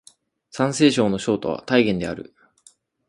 [0.49, 2.33] 山西省の省都は太原である